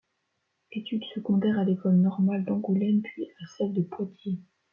Études 0.71 1.03
secondaires 1.13 1.59
à 1.59 1.63
l’École 1.63 1.97
normale 1.97 2.43
d’Angoulême 2.43 3.01
puis 3.03 3.27
à 3.39 3.45
celle 3.45 3.71
de 3.71 3.83
Poitiers. 3.83 4.39